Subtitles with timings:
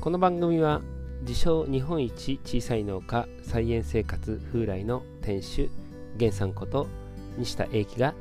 [0.00, 0.80] この番組は
[1.28, 5.70] 自称日本一小さい農家菜園生活風来の店主
[6.14, 6.86] 源さんこと
[7.36, 8.14] 西田英樹が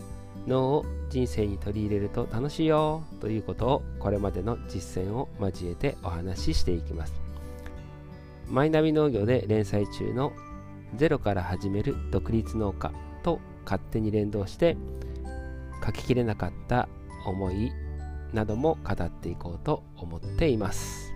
[0.46, 7.14] 脳を人生に取り入れると楽しいよということをこれまでの実践を交えてお話ししていきます。
[8.50, 10.34] マイナビ農業で連載中の
[10.98, 12.92] ゼロから始める独立農家
[13.24, 14.76] と勝手に連動して
[15.86, 16.90] 書ききれなかった
[17.26, 17.72] 思い
[18.34, 21.09] なども語っていこうと思っています。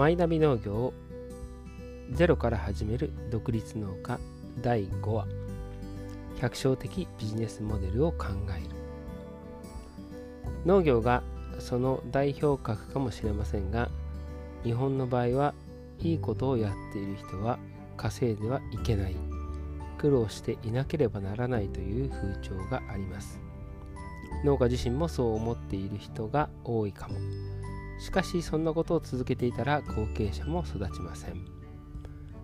[0.00, 0.94] マイナビ農業を
[2.12, 4.18] ゼロから始める独立農家
[4.62, 5.26] 第5話。
[6.40, 8.28] 百姓的ビジネスモデルを考
[8.58, 8.74] える。
[10.64, 11.22] 農業が
[11.58, 13.90] その代表格かもしれませんが
[14.64, 15.52] 日本の場合は
[15.98, 17.58] いいことをやっている人は
[17.98, 19.14] 稼いではいけない。
[19.98, 23.38] 苦労していなければならないという風潮があります。
[24.46, 27.16] 農家自身もそう思っている人が多いかも。
[28.00, 31.44] しかしそんなことを続けていたら後継者も育ちません。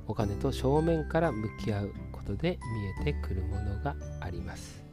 [0.07, 2.59] お金と正面から向き合うことで
[3.03, 4.85] 見えてくるものがあります。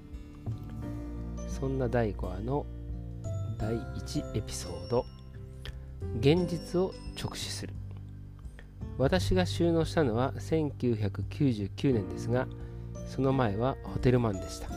[1.47, 2.65] そんな第5話の
[3.59, 5.05] 第1エピソード。
[6.19, 7.73] 現実を直視する。
[8.97, 12.47] 私が収納したのは1999年ですが
[13.07, 14.69] その前はホテルマンでした。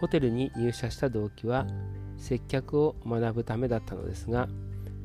[0.00, 1.66] ホテルに入社した動機は
[2.18, 4.48] 接客を学ぶためだったのですが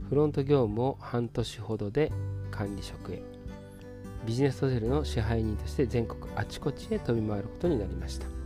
[0.09, 2.11] フロント業務を半年ほどで
[2.51, 3.21] 管理職へ。
[4.25, 8.39] ビジネスホテルの支配人として全国あちこちへ飛び回ることになりました。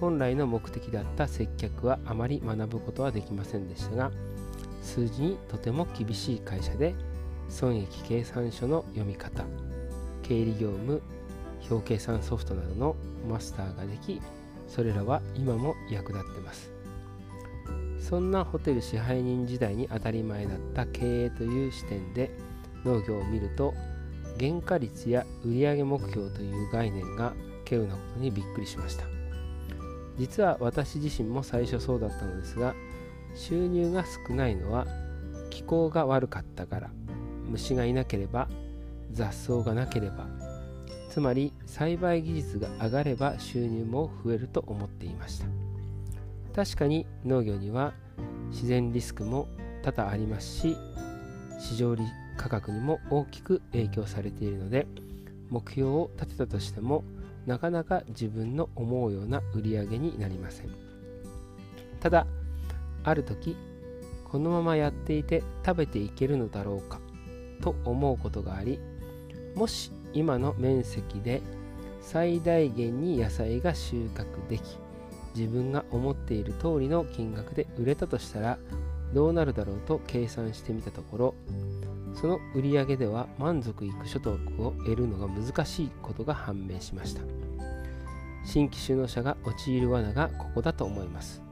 [0.00, 4.10] 本来の目的だった接客はあまり学ぶことはできませんでしたが
[4.82, 6.94] 数字にとても厳しい会社で
[7.50, 9.44] 損益計算書の読み方
[10.22, 11.02] 経理業務
[11.70, 12.96] 表計算ソフトなどの
[13.28, 14.22] マスターができ
[14.68, 16.79] それらは今も役立ってます。
[18.00, 22.30] そんなホテル支配人時代に当たり前だった経営という視点で
[22.84, 23.74] 農業を見ると
[24.38, 27.34] 原価率や売上目標という概念が
[27.64, 29.04] 稀有なことにびっくりしました。
[30.20, 32.74] 実は私自身も最初そうだったのですが
[33.34, 34.86] 収入が少ないのは
[35.48, 36.90] 気候が悪かったから
[37.48, 38.48] 虫がいなければ
[39.12, 40.26] 雑草がなければ
[41.10, 45.59] つまり栽培技術が上がれば収入も増えると思っていました。
[46.54, 47.94] 確かに農業には
[48.50, 49.48] 自然リスクも
[49.82, 50.76] 多々ありますし
[51.58, 51.96] 市場
[52.36, 54.86] 価格にも大きく影響されているので
[55.50, 57.04] 目標を立てたとしても
[57.46, 60.90] なかなか自分の思うような売り上げになりません。
[62.00, 62.26] ただ
[63.04, 63.56] ある時
[64.24, 67.00] このままやっていて食べていけるのだろうか
[67.60, 68.78] と思うことがあり
[69.54, 71.42] もし今の面積で
[72.00, 74.78] 最大限に野菜が収穫でき
[75.34, 78.58] 自分が思っている通りの金額で売れたとしたら
[79.12, 81.34] どうなるだろうと計算してみたところ
[82.14, 87.22] その売り上げでは満足いく所得を得るのが難しいことが判明しました。
[88.44, 91.42] 新規就農者が陥る罠がここだと思います。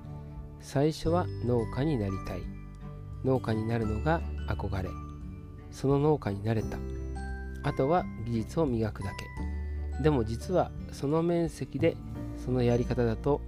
[0.61, 2.43] 最初は農家になりたい。
[3.25, 4.89] 農家になるのが憧れ。
[5.71, 6.79] その農家になれた。
[7.63, 9.11] あとは技術を磨くだ
[9.97, 10.03] け。
[10.03, 11.97] でも実はその面積で
[12.45, 13.41] そのやり方だと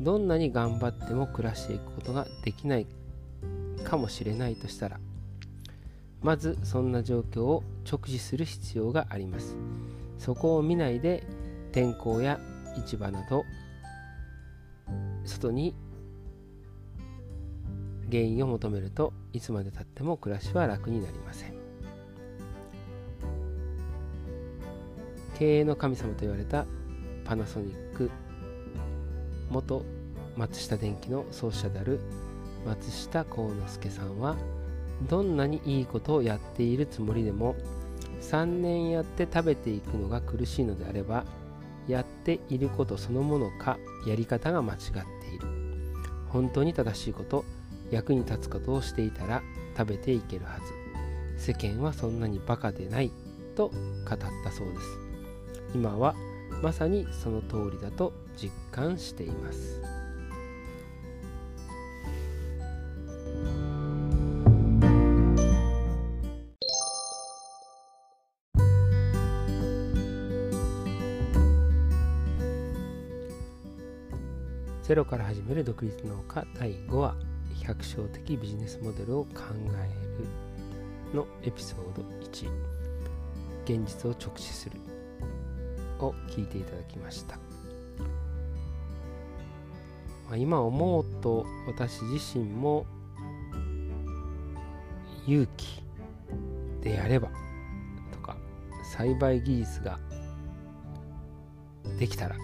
[0.00, 2.86] どんなに頑張っても暮らしていくことができない
[3.84, 5.00] かもしれないとしたら
[6.22, 9.56] まずそんな状況を直視する必要があります。
[10.18, 11.22] そこを見ないで
[11.72, 12.40] 天候や
[12.74, 13.44] 市場など
[15.24, 15.74] 外に
[18.10, 21.54] 原因を求めるといつまでたっても暮らしは楽になりません。
[25.38, 26.64] 経営の神様と言われた
[27.24, 28.10] パナソニック
[29.50, 29.84] 元
[30.36, 32.00] 松下電器の創始者である
[32.66, 34.36] 松下幸之助さんは
[35.08, 37.54] どんなにいいことをやっているつもりでも
[38.20, 41.24] 3年やって食べていくのが苦しいのであれば
[41.86, 44.90] やっていることそのものかやり方が間違って
[45.34, 45.46] いる。
[46.28, 47.44] 本当に正しいこと
[47.90, 49.42] 役に立つことをしていたら
[49.76, 50.58] 食べていけるは
[51.36, 51.52] ず。
[51.52, 53.12] 世間はそんなにバカでない
[53.54, 54.98] と語ったそうです。
[55.74, 56.16] 今は
[56.62, 59.80] まさにその通りだと実感しています。
[74.82, 77.16] ゼロから始める独立農家第5話
[77.64, 79.40] 百姓的ビジネスモデルを考
[79.82, 82.48] えるのエピソード1
[83.64, 84.95] 現実を直視する。
[86.00, 87.36] を聞いていただきました、
[90.28, 92.86] まあ、今思うと私自身も
[95.26, 95.82] 勇気
[96.82, 97.28] でやれば
[98.12, 98.36] とか
[98.94, 99.98] 栽培技術が
[101.98, 102.38] できたらっ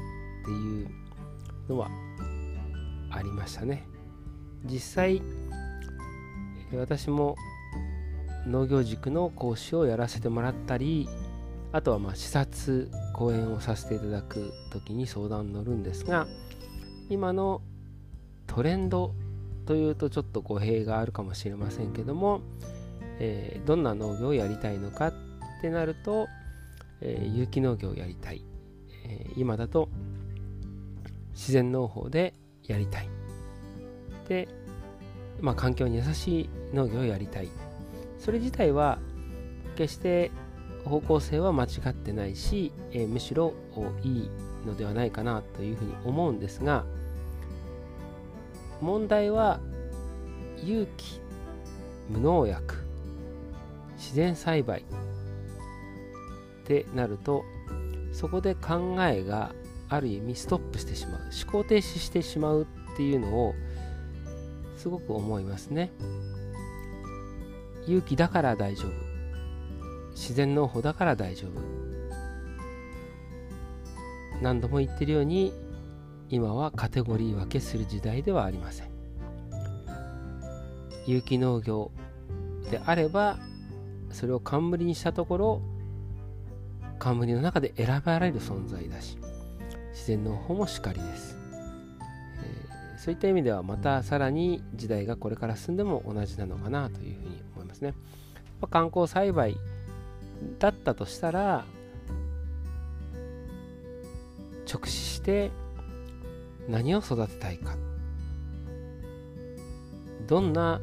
[0.45, 0.91] ていう
[1.69, 1.89] のは
[3.11, 3.87] ありましたね。
[4.65, 5.23] 実際
[6.75, 7.37] 私も
[8.47, 11.09] 農業塾の講師をやらせてもらったり
[11.73, 12.91] あとはまあ視察
[13.23, 16.27] 講演をさせていただく時に相談に乗るんですが
[17.09, 17.63] 今の
[18.49, 19.15] トレンド
[19.65, 22.41] というとちょっと語弊があるかもしれませんけども、
[23.21, 25.15] えー、どんな農業をやりたいのかっ
[25.61, 26.27] てなると、
[27.01, 28.45] えー、有機農業をやりたい、
[29.07, 29.89] えー、今だと
[31.31, 32.35] 自然農法で
[32.65, 33.09] やりたい。
[34.29, 34.49] で、
[35.41, 37.49] まあ、環境に優しい農業をやりたい。
[38.19, 38.99] それ自体は
[39.77, 40.33] 決して
[40.85, 43.55] 方向性は間違ってないし、えー、むしろ
[44.03, 44.31] いい
[44.67, 46.85] のではないかなというふうに思うんですが
[48.81, 49.61] 問題は
[50.63, 51.21] 有機
[52.09, 52.77] 無農薬
[53.97, 54.85] 自然栽培っ
[56.65, 57.45] てなると
[58.13, 59.55] そこで考えが
[59.89, 63.55] ある意味ストップしてしまう思考停止してしまうっていうのを
[64.77, 65.93] すごく思いますね。
[67.87, 69.12] 勇気だから大丈夫。
[70.15, 71.61] 自然農法だから大丈夫。
[74.41, 75.53] 何度も言ってるように
[76.29, 78.93] 今はカテゴリー分けする時代ではありません。
[81.07, 81.91] 有機農業
[82.71, 83.39] であれば
[84.11, 85.63] それを冠にしたところ
[86.99, 89.19] 冠の中で選ばれる存在だし
[89.93, 91.37] 自然の方もしかりです、
[92.43, 97.95] えー、そういった意味ではまたさらに時代がこれから進んでも同じなのかなというふうに思いますね、
[98.61, 99.57] まあ、観光栽培
[100.59, 101.65] だったとしたら
[104.73, 105.51] 直視して
[106.69, 107.77] 何を育てたいか。
[110.27, 110.81] どんな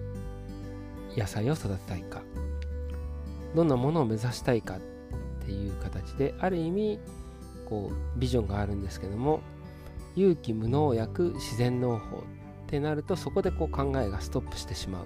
[1.18, 2.22] 野菜を育てたいか。
[3.56, 4.80] どんなものを目指したいかっ
[5.46, 7.00] ていう形である意味
[7.68, 9.42] こうビジョンがあるんですけども
[10.16, 12.22] 有機無農薬自然農法っ
[12.68, 15.06] てなるとそこでこう考えがストップしてしまう、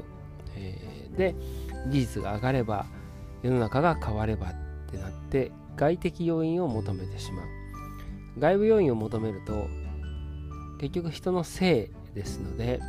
[0.55, 1.35] えー、で
[1.89, 2.85] 技術が上がれば
[3.43, 4.53] 世の中が変わればっ
[4.89, 7.45] てなって外的要因を求めてしまう。
[8.39, 9.67] 外部要因を求めると
[10.79, 12.79] 結局人のせいですので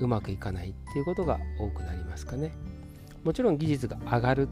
[0.00, 2.52] うまくいかないっていうことが多くなりますかね。
[3.24, 4.48] もちろん技術が上がる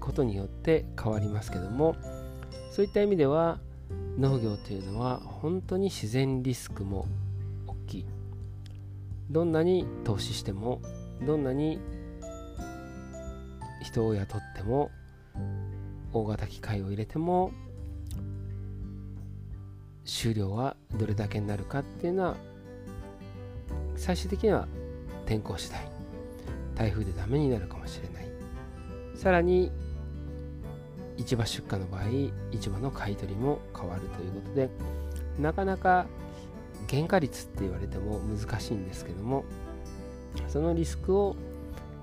[0.00, 1.96] ことによって変わりますけども
[2.72, 3.60] そういった意味では
[4.18, 7.06] 農業というのは本当に自然リスクも
[7.66, 8.06] 大きい。
[9.30, 10.82] どんなに投資しても
[11.24, 11.78] どんなに
[13.84, 14.90] 人を雇っても
[16.12, 17.52] 大型機械を入れても
[20.04, 22.36] 収量はどれだけになるかっていうのは
[23.96, 24.66] 最終的には
[25.26, 25.88] 天候次第
[26.74, 28.24] 台風でダメになるかもしれない。
[29.14, 29.70] さらに
[31.16, 32.02] 市場出荷の場合
[32.50, 34.68] 市場の買い取りも変わるということで
[35.38, 36.06] なかなか
[36.90, 39.44] 原価率って言われても難しいんですけども
[40.48, 41.36] そのリスクを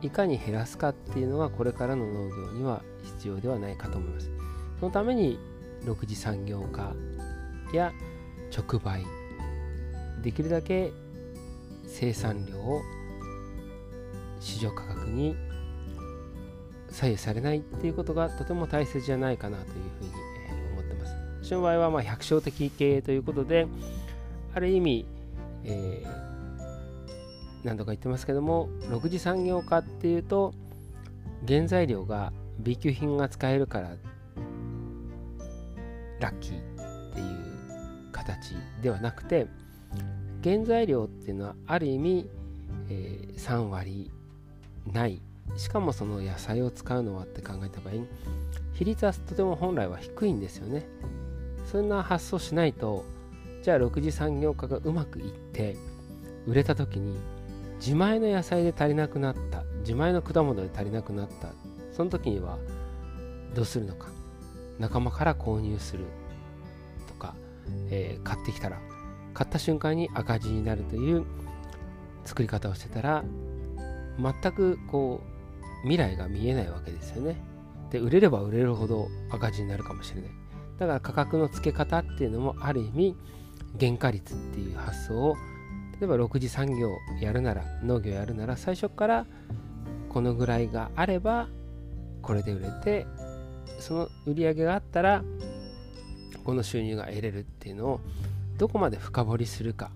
[0.01, 4.31] いかに減らすかっていうのはこれからの農業には必要ではないかと思います
[4.79, 5.39] そのために
[5.85, 6.93] 6次産業化
[7.73, 7.91] や
[8.55, 9.05] 直売
[10.21, 10.91] できるだけ
[11.87, 12.81] 生産量を
[14.39, 15.35] 市場価格に
[16.89, 20.11] 左右されないっていうことがとても大切じゃないかなというふうに
[20.73, 21.13] 思ってます。
[21.41, 23.67] 私の場合はま百姓的経営ということで
[24.53, 25.05] ある意味、
[25.63, 26.30] えー、
[27.63, 30.53] 何度か言ってますけども6次産業化っていうと
[31.47, 33.95] 原材料が B 級品が使えるから
[36.19, 39.47] ラッキーっていう形ではなくて
[40.43, 42.29] 原材料っていうのはある意味、
[42.89, 44.11] えー、3割
[44.91, 45.21] ない。
[45.57, 47.93] しかもその野菜を使うのはって考えた場合
[48.73, 50.85] 比率はとても本来は低いんですよね。
[51.65, 53.05] そんな発想しないと
[53.61, 55.75] じゃあ6次産業化がうまくいって
[56.47, 57.17] 売れた時に
[57.81, 61.49] 自前の野菜で足りなくなった自前の果物で足りなくなった
[61.91, 62.59] その時には
[63.55, 64.07] どうするのか
[64.77, 66.05] 仲間から購入する
[67.07, 67.33] とか、
[67.89, 68.77] えー、買ってきたら
[69.33, 71.25] 買った瞬間に赤字になるという
[72.23, 73.23] 作り方をしてたら
[74.19, 77.41] 全くこう未来が見えないわけですよね。
[77.89, 80.31] で売れれば売れるほど赤字になるかもしれない。
[80.77, 83.15] だから価格の付け方っていうのもある意味
[83.79, 85.35] 原価率っていう発想を
[86.01, 89.27] 例えば6次産業やるなら農業やるなら最初から
[90.09, 91.47] このぐらいがあれば
[92.23, 93.05] これで売れて
[93.79, 95.23] その売り上げがあったら
[96.43, 98.01] この収入が得れるっていうのを
[98.57, 99.91] どこまで深掘りするか、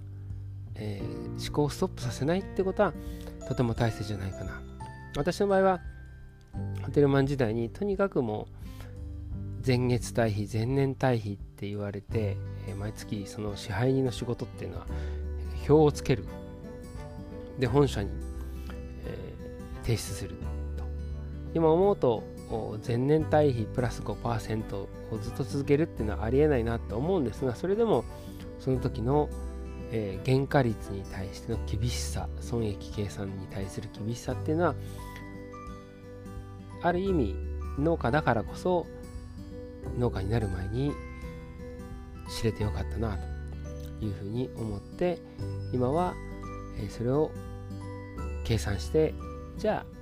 [0.76, 2.94] えー、思考をストップさせないってことは
[3.48, 4.62] とても大切じゃないかな。
[5.18, 5.82] 私の場合は
[6.84, 8.48] ホテルマン時代にとにかくも
[9.64, 14.86] う前月対比前年対比って言われて、えー、毎月その支配人の仕事っていうのは
[15.68, 16.26] 表をつける。
[17.60, 18.10] で本社に、
[19.06, 20.84] えー、提出すると。
[21.54, 22.24] 今思うと
[22.86, 24.88] 前年対比プラス5%を
[25.22, 28.04] ずっと続けるっていうのはありえないなと思うんですがそれでも
[28.60, 29.30] その時の、
[29.92, 34.76] えー、原価率に対しての厳しさ損益計算に対する厳しさっていうのは
[36.84, 37.36] ある意味
[37.80, 38.86] 農家だからこそ
[39.98, 40.92] 農家になる前に
[42.30, 43.35] 知れてよかったなと。
[44.02, 45.20] いうふうに思って
[45.74, 46.14] 今は
[46.90, 47.32] それを
[48.44, 49.14] 計算して
[49.58, 49.96] じゃあ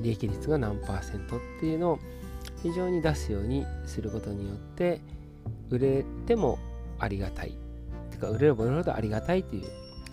[0.00, 1.98] 利益率が何パーセントっていうのを
[2.62, 5.00] 非常に出すようにすることによって
[5.70, 6.58] 売れても
[6.98, 7.54] ありがたい。
[8.10, 9.64] てか売れれば売れるほどありがたいという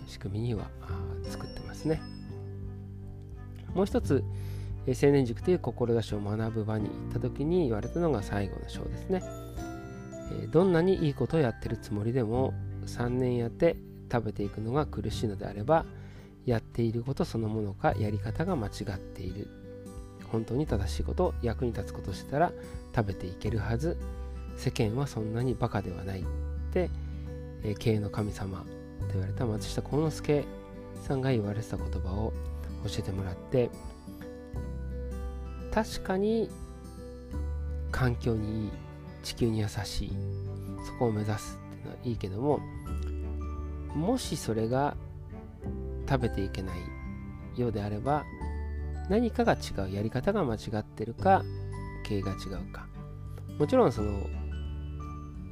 [0.06, 0.70] 仕組みには
[1.28, 2.00] 作ってますね。
[3.74, 4.22] もう一つ
[4.86, 9.22] 青年塾という志を学ぶ場に行った時に言われたのが最後の章ですね。
[10.52, 12.54] どんなにいいことをやってるつもりでも
[12.86, 13.76] 3年やって
[14.10, 15.84] 食べていくのが苦しいのであれば
[16.44, 19.48] やっていることそのものかやり方が間違っている。
[20.30, 22.52] 本当に正しいこと役に立つことしたら
[22.94, 23.96] 食べていけるはず。
[24.56, 26.24] 世間はそんなにバカではないっ
[26.72, 26.90] て、
[27.62, 28.60] えー、経営の神様
[29.00, 30.44] と言われた松下幸之助
[31.06, 32.32] さんが言われてた言葉を
[32.84, 33.70] 教えてもらって
[35.72, 36.48] 確かに
[37.92, 38.70] 環境にいい
[39.22, 40.12] 地球に優しい
[40.86, 41.65] そこを目指す。
[42.04, 42.60] いいいけども
[43.94, 44.96] もしそれが
[46.08, 48.24] 食べていけないようであれば
[49.08, 51.42] 何かが違うやり方が間違ってるか
[52.04, 52.86] 経営が違うか。
[53.58, 54.20] もちろんその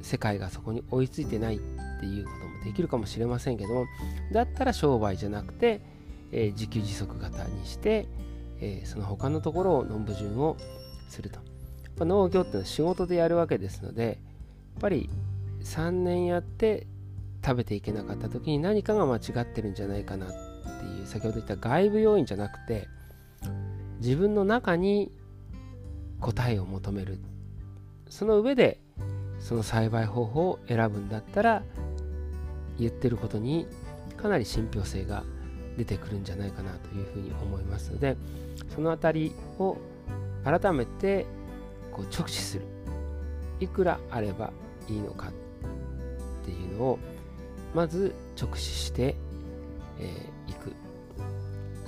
[0.01, 1.59] 世界がそこに追いついてないっ
[1.99, 3.85] ていうこともできるかもしれませんけども
[4.31, 5.81] だったら商売じゃなくて、
[6.31, 8.07] えー、自給自足型にして、
[8.59, 10.57] えー、その他のところを論文順を
[11.09, 11.39] すると、
[11.97, 15.09] ま、農業っていうのは仕事でやるわけですのでやっぱり
[15.65, 16.87] 3年やって
[17.43, 20.35] 食べていけなかった時に何かが間違ってるんじゃないかなって
[20.85, 22.87] いう先ほど言った外部要因じゃなくて
[23.99, 25.11] 自分の中に
[26.21, 27.19] 答えを求める。
[28.09, 28.79] その上で
[29.39, 31.63] その栽培方法を選ぶんだったら
[32.79, 33.67] 言ってることに
[34.15, 35.23] かなり信憑性が
[35.77, 38.15] 出てくるんじゃないかなというふうに思いますので
[38.73, 39.77] その辺りを
[40.43, 41.25] 改めて
[41.91, 42.65] こう直視する。
[43.59, 44.51] いくらあれば
[44.89, 45.31] いいのかっ
[46.79, 46.99] を
[47.73, 49.13] まず直視してい、
[49.99, 50.73] えー、く。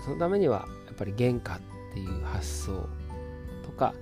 [0.03, 1.59] そのためにはやっぱり原価っ
[1.93, 2.87] ていう発想
[3.65, 3.93] とか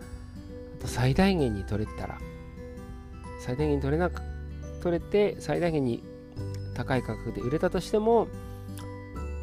[0.77, 2.19] あと最大限に取れたら
[3.39, 4.21] 最大限に取れなく
[4.81, 6.03] 取れて最大限に
[6.75, 8.27] 高い価格で売れたとしても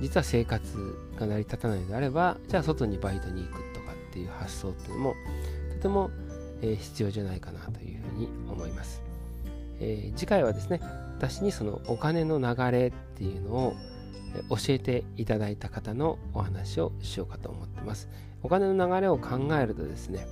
[0.00, 5.14] 実は生活が成り立たないのであればじゃあ外にバイトに行くとかっていう発想っていうのも
[5.76, 6.10] とても、
[6.60, 9.02] えー、必要じゃないかなというふうに思います、
[9.80, 10.80] えー、次回はですね
[11.22, 13.76] 私にそのお金の流れっていうのを
[14.50, 18.08] 教えていただいた方のお話をしようかと思ってます。
[18.42, 20.26] お金の流れを考えるとですね、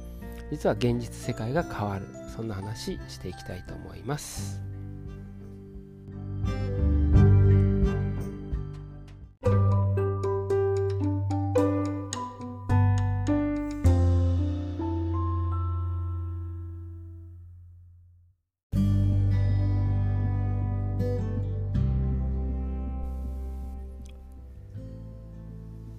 [0.51, 4.70] 実は現実世界が変わる、そんな話していきたいと思います。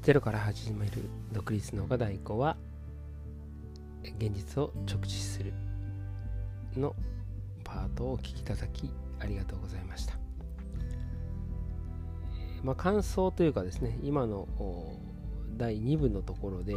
[0.01, 0.93] ゼロから始める
[1.31, 2.57] 独立農家代行は
[4.17, 5.53] 現実を直視する
[6.75, 6.95] の
[7.63, 8.89] パートをお聞きいただき
[9.19, 10.15] ありがとうございました。
[12.63, 14.47] まあ、感想というかですね、今の
[15.55, 16.73] 第2部のところで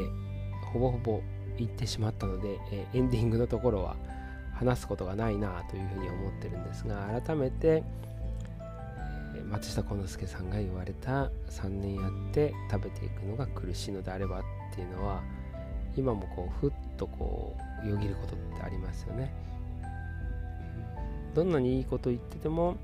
[0.75, 1.23] ほぼほぼ
[1.57, 2.59] 言ってしまったので、
[2.93, 3.97] エンディングのところは
[4.53, 7.85] 話すことがないなというふうに思ってるんですが、改めて
[9.43, 14.43] 松下幸之助さんが言われた3年やって食べていくのが苦しいのであればっ
[14.75, 15.23] ていうのは
[15.97, 19.33] 今もこうふっとこうよぎることってありますよね。
[21.35, 22.77] どんなにいいこと言ってても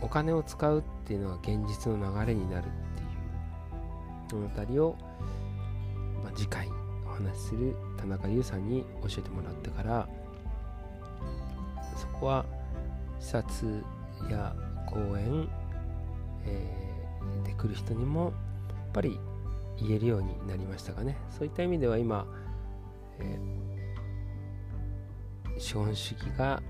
[0.00, 4.96] お金を使うっていうのは現実の流れになるっていうこの辺りを、
[6.22, 6.68] まあ、次回
[7.06, 10.08] お話しする田中優さんに教えてもらってから
[11.96, 12.44] そこは
[13.20, 13.84] 視察
[14.30, 14.54] や
[14.86, 15.48] 講演、
[16.44, 18.32] えー、で来る人にもやっ
[18.92, 19.18] ぱり
[19.80, 21.16] 言えるようになりましたかね。
[21.30, 22.26] そういった意味では今、
[23.18, 26.62] えー、資本主義が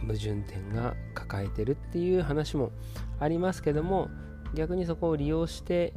[0.00, 2.70] 矛盾点が抱えてるっていう話も
[3.18, 4.08] ありますけども
[4.54, 5.92] 逆にそこを利用して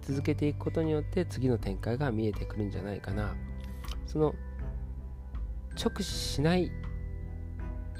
[0.00, 3.34] 続けていくことによって次の展開が見えてくるんじゃないかな。
[4.06, 4.34] その
[5.76, 6.72] 直視しない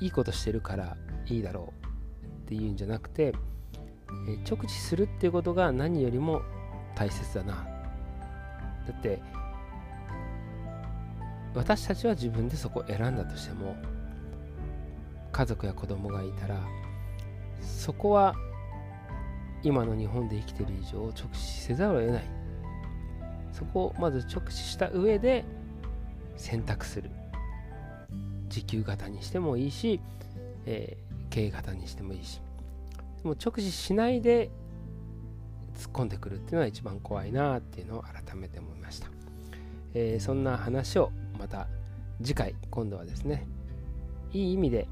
[0.00, 1.86] いいことしてるからいいだろう
[2.26, 3.34] っていうんじゃなくて
[4.48, 6.42] 直視するっていうことが何よりも
[6.94, 7.54] 大切だな。
[7.54, 9.20] だって
[11.54, 13.76] 私たちは自分でそこを選んだとしても
[15.32, 16.60] 家族や子供がいたら
[17.60, 18.34] そこは
[19.62, 22.24] 今の日本で生きてる以上直視せざるを得ない。
[23.52, 25.44] そこをまず直視した上で
[26.36, 27.10] 選択する。
[28.56, 30.00] 時給型にしてもいいし、
[30.64, 32.40] えー、経営型にしてもいいし
[33.22, 34.50] でも直視しないで
[35.74, 39.08] 突っ込んでくるっていうのは一番怖いなっていうのを改めて思いました、
[39.92, 41.66] えー、そんな話をまた
[42.22, 43.46] 次回今度はですね
[44.32, 44.88] いい意味で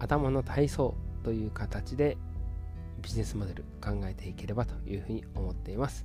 [0.00, 2.16] 頭の体操という形で
[3.00, 6.04] ビジネスモデル考えていければというふうに思っています。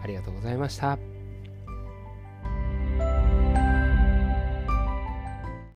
[0.00, 1.09] ありがとうございました。